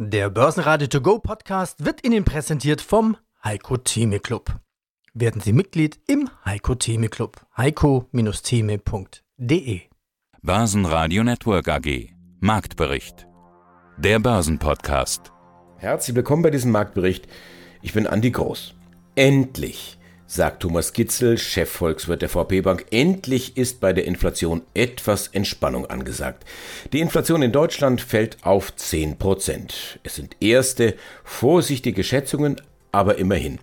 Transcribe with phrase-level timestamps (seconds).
[0.00, 4.60] Der Börsenradio To Go Podcast wird Ihnen präsentiert vom Heiko Theme Club.
[5.12, 7.44] Werden Sie Mitglied im Heiko Theme Club.
[7.56, 9.80] heiko-theme.de
[10.40, 13.26] Börsenradio Network AG Marktbericht.
[13.96, 15.32] Der Börsenpodcast.
[15.78, 17.26] Herzlich willkommen bei diesem Marktbericht.
[17.82, 18.76] Ich bin Andi Groß.
[19.16, 19.98] Endlich
[20.28, 26.44] sagt Thomas Gitzel, Chefvolkswirt der VP Bank, endlich ist bei der Inflation etwas Entspannung angesagt.
[26.92, 29.98] Die Inflation in Deutschland fällt auf 10 Prozent.
[30.04, 32.60] Es sind erste, vorsichtige Schätzungen,
[32.92, 33.58] aber immerhin.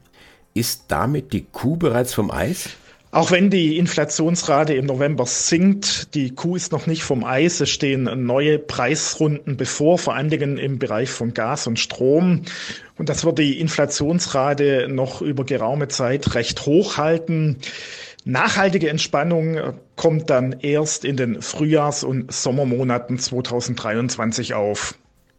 [0.56, 2.72] Ist damit die Kuh bereits vom Eis?
[3.16, 7.62] Auch wenn die Inflationsrate im November sinkt, die Kuh ist noch nicht vom Eis.
[7.62, 12.42] Es stehen neue Preisrunden bevor, vor allen Dingen im Bereich von Gas und Strom.
[12.98, 17.60] Und das wird die Inflationsrate noch über geraume Zeit recht hoch halten.
[18.26, 19.60] Nachhaltige Entspannung
[19.96, 24.94] kommt dann erst in den Frühjahrs- und Sommermonaten 2023 auf.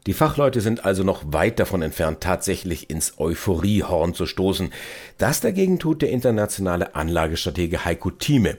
[0.06, 4.70] Die Fachleute sind also noch weit davon entfernt, tatsächlich ins Euphoriehorn zu stoßen.
[5.18, 8.56] Das dagegen tut der internationale Anlagestratege Heiko Thieme.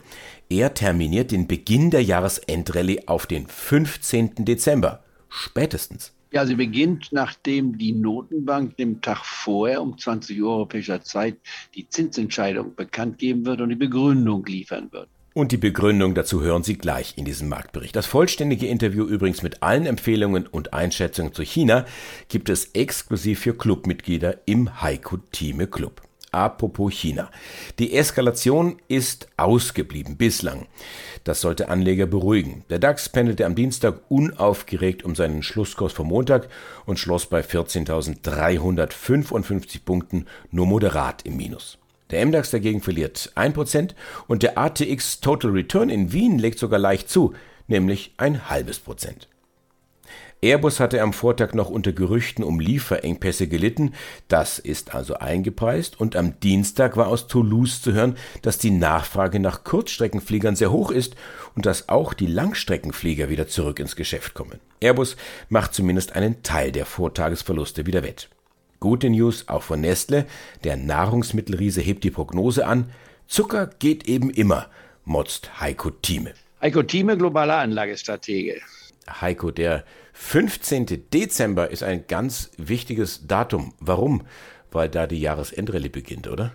[0.50, 4.44] Er terminiert den Beginn der Jahresendrallye auf den 15.
[4.46, 5.04] Dezember.
[5.30, 6.14] Spätestens.
[6.32, 11.38] Ja, sie beginnt, nachdem die Notenbank dem Tag vorher um 20 Uhr europäischer Zeit
[11.76, 15.08] die Zinsentscheidung bekannt geben wird und die Begründung liefern wird.
[15.38, 17.96] Und die Begründung dazu hören Sie gleich in diesem Marktbericht.
[17.96, 21.86] Das vollständige Interview übrigens mit allen Empfehlungen und Einschätzungen zu China
[22.28, 26.02] gibt es exklusiv für Clubmitglieder im Heiko Time Club.
[26.32, 27.30] Apropos China.
[27.78, 30.66] Die Eskalation ist ausgeblieben bislang.
[31.24, 32.66] Das sollte Anleger beruhigen.
[32.72, 36.50] Der DAX pendelte am Dienstag unaufgeregt um seinen Schlusskurs vom Montag
[36.88, 41.78] und schloss bei 14.355 Punkten nur moderat im Minus.
[42.12, 43.92] Der MDAX dagegen verliert 1%
[44.28, 47.34] und der ATX Total Return in Wien legt sogar leicht zu,
[47.68, 49.28] nämlich ein halbes Prozent.
[50.40, 53.94] Airbus hatte am Vortag noch unter Gerüchten um Lieferengpässe gelitten,
[54.28, 59.40] das ist also eingepreist, und am Dienstag war aus Toulouse zu hören, dass die Nachfrage
[59.40, 61.16] nach Kurzstreckenfliegern sehr hoch ist
[61.56, 64.60] und dass auch die Langstreckenflieger wieder zurück ins Geschäft kommen.
[64.80, 65.18] Airbus
[65.50, 68.30] macht zumindest einen Teil der Vortagesverluste wieder wett.
[68.80, 70.26] Gute News auch von Nestle.
[70.64, 72.92] Der Nahrungsmittelriese hebt die Prognose an.
[73.28, 74.68] Zucker geht eben immer,
[75.04, 76.34] motzt Heiko Thieme.
[76.62, 78.62] Heiko Thieme, globaler Anlagestratege.
[79.10, 79.84] Heiko, der
[80.14, 81.10] 15.
[81.14, 83.74] Dezember ist ein ganz wichtiges Datum.
[83.80, 84.26] Warum?
[84.72, 86.54] Weil da die Jahresendrallye beginnt, oder?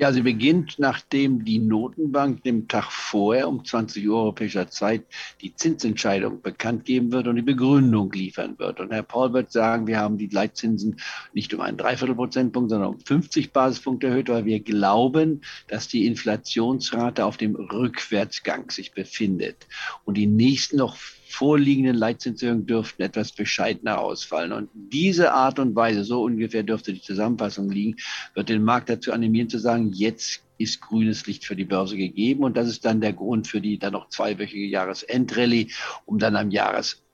[0.00, 5.02] Ja, sie beginnt, nachdem die Notenbank dem Tag vorher um 20 Uhr europäischer Zeit
[5.40, 8.78] die Zinsentscheidung bekannt geben wird und die Begründung liefern wird.
[8.78, 11.00] Und Herr Paul wird sagen, wir haben die Leitzinsen
[11.32, 17.24] nicht um einen Dreiviertelprozentpunkt, sondern um 50 Basispunkte erhöht, weil wir glauben, dass die Inflationsrate
[17.24, 19.66] auf dem Rückwärtsgang sich befindet
[20.04, 20.96] und die nächsten noch
[21.28, 24.52] vorliegenden Leitzinserhöhungen dürften etwas bescheidener ausfallen.
[24.52, 27.96] Und diese Art und Weise, so ungefähr dürfte die Zusammenfassung liegen,
[28.34, 32.44] wird den Markt dazu animieren zu sagen, jetzt ist grünes Licht für die Börse gegeben.
[32.44, 35.68] Und das ist dann der Grund für die dann noch zweiwöchige Jahresendrallye,
[36.04, 36.50] um dann am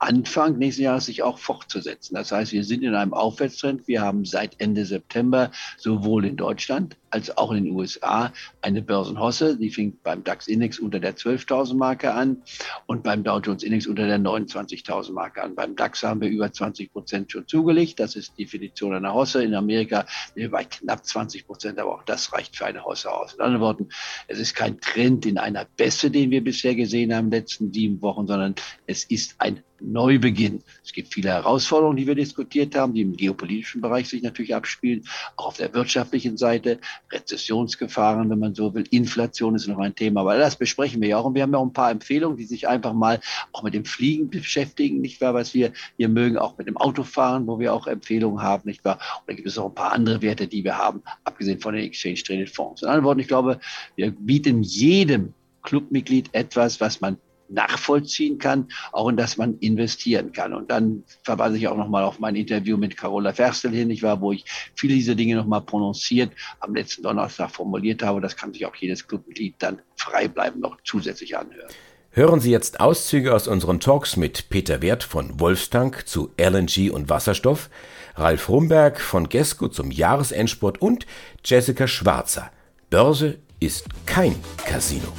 [0.01, 2.15] Jahresanfang nächsten Jahres sich auch fortzusetzen.
[2.15, 3.87] Das heißt, wir sind in einem Aufwärtstrend.
[3.89, 9.57] Wir haben seit Ende September sowohl in Deutschland als auch in den USA eine Börsenhosse.
[9.57, 12.43] Die fing beim DAX-Index unter der 12.000 Marke an
[12.87, 15.55] und beim Dow Jones-Index unter der 29.000 Marke an.
[15.55, 18.01] Beim DAX haben wir über 20 Prozent schon zugelegt.
[18.01, 19.45] Das ist die Definition einer Hosse.
[19.45, 20.07] In Amerika
[20.51, 23.33] bei knapp 20 Prozent, aber auch das reicht für eine Hosse aus.
[23.33, 23.89] Mit anderen Worten,
[24.27, 27.73] es ist kein Trend in einer Bässe, den wir bisher gesehen haben in den letzten
[27.73, 28.55] sieben Wochen, sondern
[28.87, 30.63] es ist ein Neubeginn.
[30.85, 35.05] Es gibt viele Herausforderungen, die wir diskutiert haben, die im geopolitischen Bereich sich natürlich abspielen,
[35.37, 36.79] auch auf der wirtschaftlichen Seite,
[37.13, 41.19] Rezessionsgefahren, wenn man so will, Inflation ist noch ein Thema, aber das besprechen wir ja
[41.19, 41.25] auch.
[41.25, 43.21] Und wir haben ja auch ein paar Empfehlungen, die sich einfach mal
[43.53, 47.47] auch mit dem Fliegen beschäftigen, nicht wahr, was wir hier mögen, auch mit dem Autofahren,
[47.47, 50.23] wo wir auch Empfehlungen haben, nicht wahr, und da gibt es auch ein paar andere
[50.23, 52.83] Werte, die wir haben, abgesehen von den Exchange Traded Fonds.
[52.83, 53.61] In anderen Worten, ich glaube,
[53.97, 57.19] wir bieten jedem Clubmitglied etwas, was man
[57.55, 60.53] nachvollziehen kann, auch in das man investieren kann.
[60.53, 64.21] Und dann verweise ich auch nochmal auf mein Interview mit Carola Ferstel hin, ich war,
[64.21, 68.21] wo ich viele dieser Dinge nochmal prononciert am letzten Donnerstag formuliert habe.
[68.21, 71.71] Das kann sich auch jedes Clubmitglied dann frei bleiben noch zusätzlich anhören.
[72.11, 77.09] Hören Sie jetzt Auszüge aus unseren Talks mit Peter Wert von Wolfstank zu LNG und
[77.09, 77.71] Wasserstoff,
[78.15, 81.07] Ralf Rumberg von Gesco zum Jahresendsport und
[81.45, 82.53] Jessica Schwarzer.
[82.89, 85.13] Börse ist kein Casino.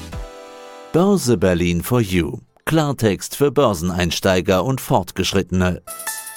[0.95, 2.39] Börse Berlin for You.
[2.63, 5.81] Klartext für Börseneinsteiger und Fortgeschrittene.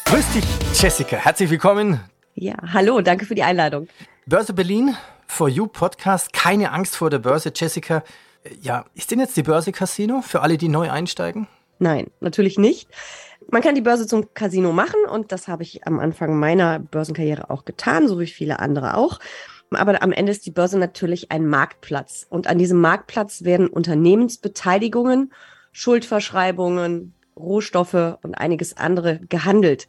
[0.07, 0.45] Grüß dich,
[0.75, 1.17] Jessica.
[1.17, 2.01] Herzlich willkommen.
[2.35, 3.87] Ja, hallo, danke für die Einladung.
[4.27, 4.97] Börse Berlin
[5.29, 6.33] for You Podcast.
[6.33, 8.03] Keine Angst vor der Börse, Jessica.
[8.61, 11.47] Ja, ist denn jetzt die Börse Casino für alle, die neu einsteigen?
[11.79, 12.89] Nein, natürlich nicht.
[13.53, 17.49] Man kann die Börse zum Casino machen und das habe ich am Anfang meiner Börsenkarriere
[17.49, 19.21] auch getan, so wie viele andere auch.
[19.71, 22.27] Aber am Ende ist die Börse natürlich ein Marktplatz.
[22.29, 25.33] Und an diesem Marktplatz werden Unternehmensbeteiligungen,
[25.73, 29.87] Schuldverschreibungen, Rohstoffe und einiges andere gehandelt.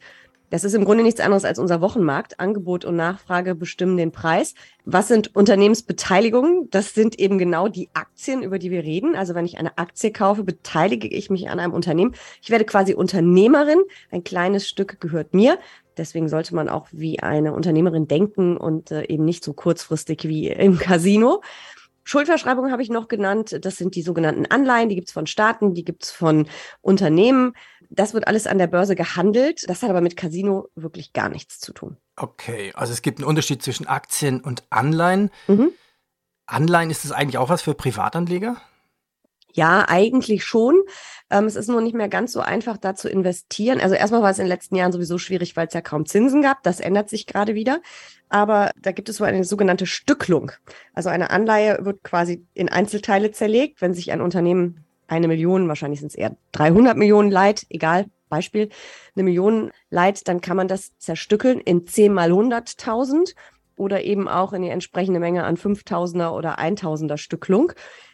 [0.50, 2.40] Das ist im Grunde nichts anderes als unser Wochenmarkt.
[2.40, 4.54] Angebot und Nachfrage bestimmen den Preis.
[4.84, 6.68] Was sind Unternehmensbeteiligungen?
[6.70, 9.14] Das sind eben genau die Aktien, über die wir reden.
[9.14, 12.16] Also wenn ich eine Aktie kaufe, beteilige ich mich an einem Unternehmen.
[12.42, 13.78] Ich werde quasi Unternehmerin.
[14.10, 15.56] Ein kleines Stück gehört mir.
[16.00, 20.48] Deswegen sollte man auch wie eine Unternehmerin denken und äh, eben nicht so kurzfristig wie
[20.48, 21.42] im Casino.
[22.04, 23.58] Schuldverschreibungen habe ich noch genannt.
[23.60, 24.88] Das sind die sogenannten Anleihen.
[24.88, 26.48] Die gibt es von Staaten, die gibt es von
[26.80, 27.52] Unternehmen.
[27.90, 29.68] Das wird alles an der Börse gehandelt.
[29.68, 31.98] Das hat aber mit Casino wirklich gar nichts zu tun.
[32.16, 35.30] Okay, also es gibt einen Unterschied zwischen Aktien und Anleihen.
[35.48, 35.72] Mhm.
[36.46, 38.56] Anleihen, ist das eigentlich auch was für Privatanleger?
[39.52, 40.82] Ja, eigentlich schon.
[41.30, 43.80] Ähm, es ist nur nicht mehr ganz so einfach, da zu investieren.
[43.80, 46.42] Also erstmal war es in den letzten Jahren sowieso schwierig, weil es ja kaum Zinsen
[46.42, 46.62] gab.
[46.62, 47.80] Das ändert sich gerade wieder.
[48.28, 50.52] Aber da gibt es so eine sogenannte Stücklung.
[50.94, 53.80] Also eine Anleihe wird quasi in Einzelteile zerlegt.
[53.80, 58.68] Wenn sich ein Unternehmen eine Million, wahrscheinlich sind es eher 300 Millionen Leid, egal, Beispiel,
[59.16, 63.34] eine Million Leid, dann kann man das zerstückeln in 10 mal 100.000
[63.76, 67.72] oder eben auch in die entsprechende Menge an 5000er oder 1000er Stücklung.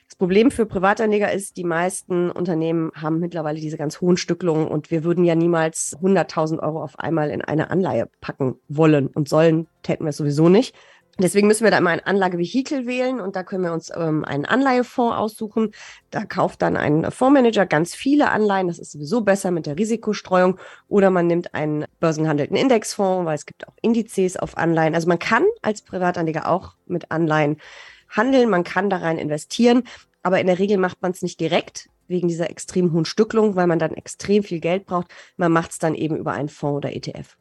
[0.09, 4.91] Das Problem für Privatanleger ist, die meisten Unternehmen haben mittlerweile diese ganz hohen Stücklungen und
[4.91, 9.67] wir würden ja niemals 100.000 Euro auf einmal in eine Anleihe packen wollen und sollen,
[9.83, 10.77] täten wir es sowieso nicht.
[11.19, 14.45] Deswegen müssen wir da immer ein Anlagevehikel wählen und da können wir uns ähm, einen
[14.45, 15.71] Anleihefonds aussuchen.
[16.11, 18.69] Da kauft dann ein Fondsmanager ganz viele Anleihen.
[18.69, 20.59] Das ist sowieso besser mit der Risikostreuung.
[20.89, 24.95] Oder man nimmt einen börsengehandelten Indexfonds, weil es gibt auch Indizes auf Anleihen.
[24.95, 27.57] Also man kann als Privatanleger auch mit Anleihen
[28.09, 29.85] handeln, man kann da rein investieren,
[30.23, 33.67] aber in der Regel macht man es nicht direkt wegen dieser extrem hohen Stücklung, weil
[33.67, 35.09] man dann extrem viel Geld braucht.
[35.37, 37.37] Man macht es dann eben über einen Fonds oder ETF.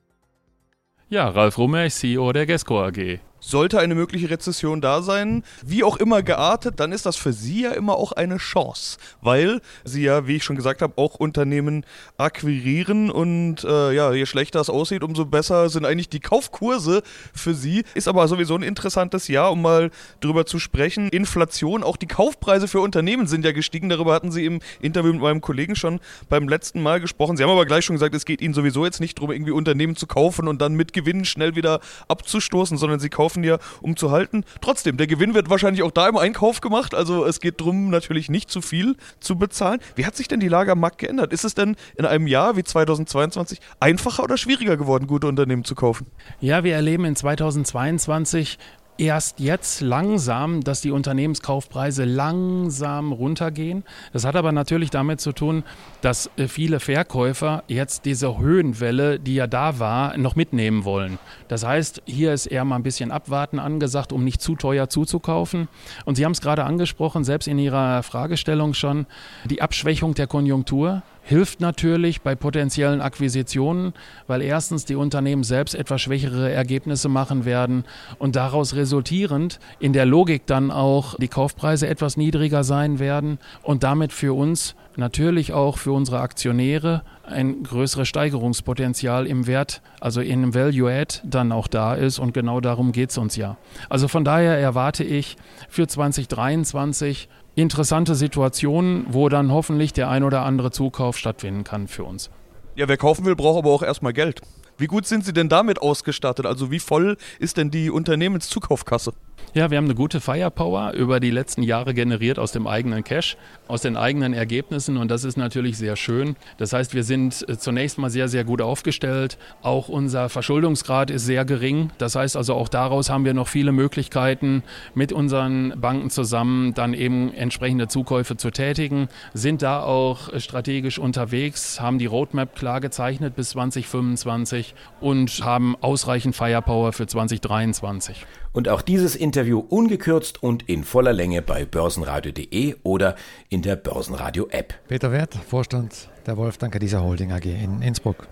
[1.09, 5.97] Ja, Ralf Rummer, CEO der Gesco AG sollte eine mögliche Rezession da sein, wie auch
[5.97, 10.27] immer geartet, dann ist das für Sie ja immer auch eine Chance, weil Sie ja,
[10.27, 11.85] wie ich schon gesagt habe, auch Unternehmen
[12.17, 17.03] akquirieren und äh, ja, je schlechter es aussieht, umso besser sind eigentlich die Kaufkurse
[17.33, 17.83] für Sie.
[17.93, 21.09] Ist aber sowieso ein interessantes Jahr, um mal drüber zu sprechen.
[21.09, 23.89] Inflation, auch die Kaufpreise für Unternehmen sind ja gestiegen.
[23.89, 25.99] Darüber hatten Sie im Interview mit meinem Kollegen schon
[26.29, 27.37] beim letzten Mal gesprochen.
[27.37, 29.95] Sie haben aber gleich schon gesagt, es geht Ihnen sowieso jetzt nicht darum, irgendwie Unternehmen
[29.95, 33.95] zu kaufen und dann mit Gewinnen schnell wieder abzustoßen, sondern Sie kaufen kaufen ja, um
[33.95, 34.43] zu halten.
[34.61, 36.95] Trotzdem, der Gewinn wird wahrscheinlich auch da im Einkauf gemacht.
[36.95, 39.79] Also es geht darum, natürlich nicht zu viel zu bezahlen.
[39.95, 41.33] Wie hat sich denn die Lage am Markt geändert?
[41.33, 45.75] Ist es denn in einem Jahr wie 2022 einfacher oder schwieriger geworden, gute Unternehmen zu
[45.75, 46.07] kaufen?
[46.39, 48.57] Ja, wir erleben in 2022
[48.97, 53.83] erst jetzt langsam, dass die Unternehmenskaufpreise langsam runtergehen.
[54.13, 55.63] Das hat aber natürlich damit zu tun,
[56.01, 61.19] dass äh, viele Verkäufer jetzt diese Höhenwelle, die ja da war, noch mitnehmen wollen.
[61.47, 65.67] Das heißt, hier ist eher mal ein bisschen Abwarten angesagt, um nicht zu teuer zuzukaufen.
[66.05, 69.05] Und Sie haben es gerade angesprochen, selbst in Ihrer Fragestellung schon,
[69.45, 73.93] die Abschwächung der Konjunktur hilft natürlich bei potenziellen Akquisitionen,
[74.27, 77.83] weil erstens die Unternehmen selbst etwas schwächere Ergebnisse machen werden
[78.19, 83.81] und daraus resultierend in der Logik dann auch die Kaufpreise etwas niedriger sein werden und
[83.81, 90.53] damit für uns natürlich auch für unsere Aktionäre ein größeres Steigerungspotenzial im Wert, also in
[90.53, 93.57] Value Add dann auch da ist und genau darum geht es uns ja.
[93.89, 95.37] Also von daher erwarte ich
[95.69, 102.03] für 2023 interessante Situationen, wo dann hoffentlich der ein oder andere Zukauf stattfinden kann für
[102.03, 102.29] uns.
[102.75, 104.41] Ja, wer kaufen will, braucht aber auch erstmal Geld.
[104.77, 106.45] Wie gut sind Sie denn damit ausgestattet?
[106.45, 109.13] Also wie voll ist denn die Unternehmenszukaufkasse?
[109.55, 113.37] Ja, wir haben eine gute Firepower über die letzten Jahre generiert aus dem eigenen Cash,
[113.69, 116.35] aus den eigenen Ergebnissen und das ist natürlich sehr schön.
[116.57, 119.37] Das heißt, wir sind äh, zunächst mal sehr, sehr gut aufgestellt.
[119.61, 121.89] Auch unser Verschuldungsgrad ist sehr gering.
[121.99, 124.61] Das heißt also, auch daraus haben wir noch viele Möglichkeiten,
[124.93, 131.79] mit unseren Banken zusammen dann eben entsprechende Zukäufe zu tätigen, sind da auch strategisch unterwegs,
[131.79, 138.25] haben die Roadmap klar gezeichnet bis 2025 und haben ausreichend Firepower für 2023.
[138.55, 143.17] Und auch dieses Interview ungekürzt und in voller Länge bei börsenradio.de oder
[143.49, 144.73] in der Börsenradio-App.
[144.87, 148.27] Peter Wert, Vorstand der Wolfdanker dieser Holding AG in Innsbruck.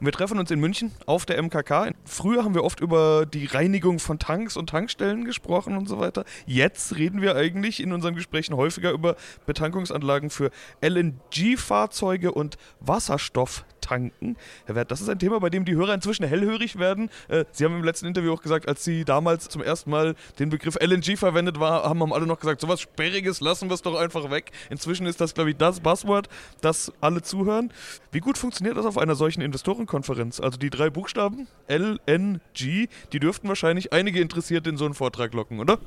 [0.00, 1.92] Wir treffen uns in München auf der MKK.
[2.04, 6.26] Früher haben wir oft über die Reinigung von Tanks und Tankstellen gesprochen und so weiter.
[6.44, 9.16] Jetzt reden wir eigentlich in unseren Gesprächen häufiger über
[9.46, 10.50] Betankungsanlagen für
[10.82, 13.64] LNG-Fahrzeuge und Wasserstoff.
[13.84, 14.36] Tanken.
[14.66, 17.10] Herr Wert, das ist ein Thema, bei dem die Hörer inzwischen hellhörig werden.
[17.28, 20.48] Äh, Sie haben im letzten Interview auch gesagt, als Sie damals zum ersten Mal den
[20.48, 23.94] Begriff LNG verwendet war, haben, haben alle noch gesagt, sowas Sperriges, lassen wir es doch
[23.94, 24.52] einfach weg.
[24.70, 26.28] Inzwischen ist das, glaube ich, das Buzzword,
[26.60, 27.72] das alle zuhören.
[28.10, 30.40] Wie gut funktioniert das auf einer solchen Investorenkonferenz?
[30.40, 35.60] Also die drei Buchstaben LNG, die dürften wahrscheinlich einige interessiert in so einen Vortrag locken,
[35.60, 35.78] oder?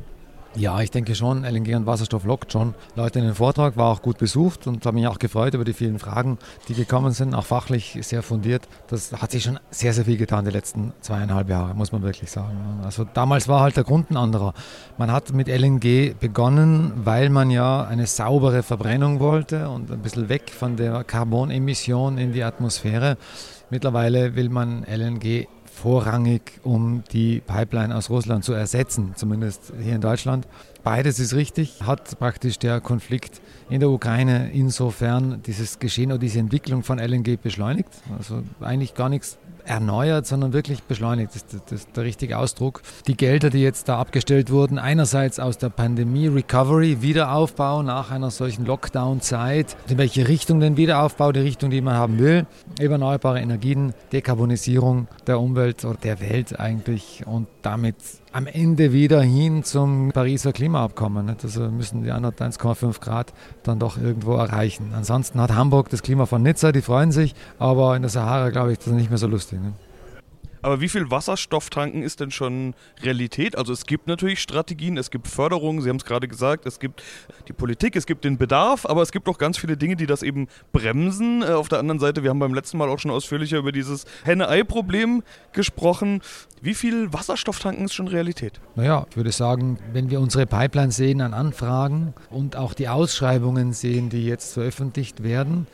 [0.55, 4.01] Ja, ich denke schon, LNG und Wasserstoff lockt schon Leute in den Vortrag, war auch
[4.01, 7.45] gut besucht und habe mich auch gefreut über die vielen Fragen, die gekommen sind, auch
[7.45, 8.67] fachlich sehr fundiert.
[8.87, 12.31] Das hat sich schon sehr, sehr viel getan die letzten zweieinhalb Jahre, muss man wirklich
[12.31, 12.79] sagen.
[12.83, 14.53] Also damals war halt der Grund ein anderer.
[14.97, 20.29] Man hat mit LNG begonnen, weil man ja eine saubere Verbrennung wollte und ein bisschen
[20.29, 23.17] weg von der Carbonemission in die Atmosphäre.
[23.69, 30.01] Mittlerweile will man LNG vorrangig, um die Pipeline aus Russland zu ersetzen, zumindest hier in
[30.01, 30.47] Deutschland.
[30.83, 36.39] Beides ist richtig, hat praktisch der Konflikt in der Ukraine insofern dieses Geschehen oder diese
[36.39, 37.89] Entwicklung von LNG beschleunigt.
[38.17, 41.31] Also eigentlich gar nichts erneuert, sondern wirklich beschleunigt.
[41.33, 42.81] Das ist, der richtige Ausdruck.
[43.07, 48.31] Die Gelder, die jetzt da abgestellt wurden, einerseits aus der Pandemie Recovery, Wiederaufbau nach einer
[48.31, 52.45] solchen Lockdown-Zeit, in welche Richtung den Wiederaufbau, die Richtung, die man haben will,
[52.79, 57.95] erneuerbare Energien, Dekarbonisierung der Umwelt oder der Welt eigentlich und damit
[58.37, 61.35] am Ende wieder hin zum Pariser Klimaabkommen.
[61.41, 64.91] Also müssen die 1,5 Grad dann doch irgendwo erreichen.
[64.95, 68.73] Ansonsten hat Hamburg das Klima von Nizza, die freuen sich, aber in der Sahara, glaube
[68.73, 69.59] ich, das ist nicht mehr so lustig.
[69.59, 69.73] Ne?
[70.67, 73.57] Aber wie viel Wasserstofftanken ist denn schon Realität?
[73.57, 77.01] Also es gibt natürlich Strategien, es gibt Förderungen, Sie haben es gerade gesagt, es gibt
[77.47, 80.23] die Politik, es gibt den Bedarf, aber es gibt auch ganz viele Dinge, die das
[80.23, 81.41] eben bremsen.
[81.41, 84.03] Äh, auf der anderen Seite, wir haben beim letzten Mal auch schon ausführlicher über dieses
[84.25, 86.21] Henne-Ei-Problem gesprochen.
[86.61, 88.59] Wie viel Wasserstofftanken ist schon Realität?
[88.75, 93.71] Naja, ich würde sagen, wenn wir unsere Pipeline sehen an Anfragen und auch die Ausschreibungen
[93.71, 95.65] sehen, die jetzt veröffentlicht werden,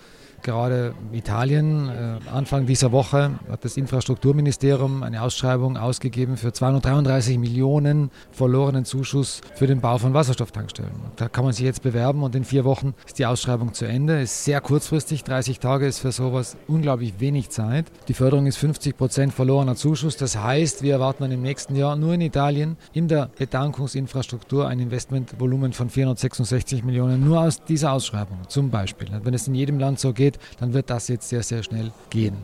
[0.43, 8.11] Gerade Italien, äh, Anfang dieser Woche hat das Infrastrukturministerium eine Ausschreibung ausgegeben für 233 Millionen
[8.31, 10.91] verlorenen Zuschuss für den Bau von Wasserstofftankstellen.
[11.15, 14.21] Da kann man sich jetzt bewerben und in vier Wochen ist die Ausschreibung zu Ende.
[14.21, 17.85] Ist sehr kurzfristig, 30 Tage ist für sowas unglaublich wenig Zeit.
[18.09, 20.17] Die Förderung ist 50 Prozent verlorener Zuschuss.
[20.17, 25.71] Das heißt, wir erwarten im nächsten Jahr nur in Italien in der Betankungsinfrastruktur ein Investmentvolumen
[25.71, 29.07] von 466 Millionen nur aus dieser Ausschreibung zum Beispiel.
[29.23, 32.37] Wenn es in jedem Land so geht, dann wird das jetzt sehr, sehr schnell gehen.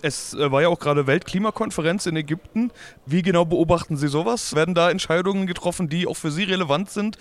[0.00, 2.70] Es äh, war ja auch gerade Weltklimakonferenz in Ägypten.
[3.04, 4.54] Wie genau beobachten Sie sowas?
[4.54, 7.18] Werden da Entscheidungen getroffen, die auch für Sie relevant sind?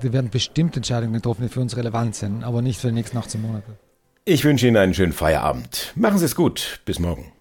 [0.00, 3.16] Wir werden bestimmt Entscheidungen getroffen, die für uns relevant sind, aber nicht für die nächsten
[3.16, 3.76] 18 Monate.
[4.24, 5.92] Ich wünsche Ihnen einen schönen Feierabend.
[5.94, 6.80] Machen Sie es gut.
[6.84, 7.35] Bis morgen.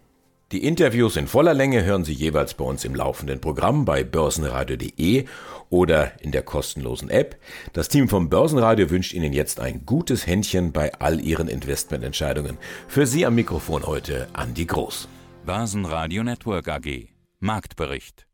[0.56, 5.26] Die Interviews in voller Länge hören Sie jeweils bei uns im laufenden Programm bei börsenradio.de
[5.70, 7.36] oder in der kostenlosen App.
[7.74, 12.58] Das Team vom Börsenradio wünscht Ihnen jetzt ein gutes Händchen bei all Ihren Investmententscheidungen.
[12.88, 15.10] Für Sie am Mikrofon heute Andi Groß.
[15.46, 17.10] Börsenradio Network AG.
[17.42, 18.26] Marktbericht.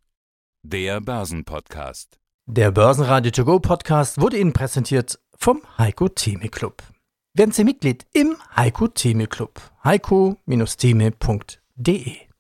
[0.62, 2.20] Der Börsenpodcast.
[2.46, 6.84] Der Börsenradio To Go Podcast wurde Ihnen präsentiert vom Heiko Theme Club.
[7.34, 9.60] Werden Sie Mitglied im Heiko Theme Club.
[9.84, 12.31] heiko-theme.de D.